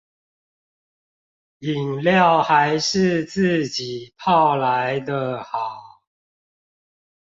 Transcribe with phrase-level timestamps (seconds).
[1.59, 6.01] 飲料還是自己泡來的好